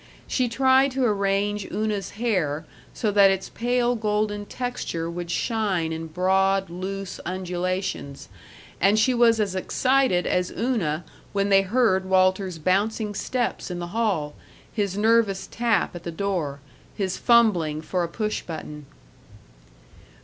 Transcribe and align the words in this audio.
She 0.25 0.49
tried 0.49 0.89
to 0.93 1.05
arrange 1.05 1.69
Una's 1.71 2.09
hair 2.17 2.65
so 2.91 3.11
that 3.11 3.29
its 3.29 3.49
pale 3.49 3.95
golden 3.95 4.47
texture 4.47 5.07
would 5.11 5.29
shine 5.29 5.93
in 5.93 6.07
broad, 6.07 6.71
loose 6.71 7.19
undulations, 7.23 8.27
and 8.79 8.97
she 8.97 9.13
was 9.13 9.39
as 9.39 9.53
excited 9.53 10.25
as 10.25 10.49
Una 10.57 11.05
when 11.33 11.49
they 11.49 11.61
heard 11.61 12.05
Walter's 12.05 12.57
bouncing 12.57 13.13
steps 13.13 13.69
in 13.69 13.77
the 13.77 13.89
hall, 13.93 14.33
his 14.73 14.97
nervous 14.97 15.47
tap 15.51 15.95
at 15.95 16.01
the 16.01 16.11
door, 16.11 16.61
his 16.95 17.17
fumbling 17.17 17.79
for 17.79 18.03
a 18.03 18.07
push 18.09 18.41
button. 18.41 18.87